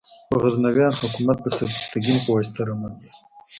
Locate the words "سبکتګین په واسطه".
1.57-2.61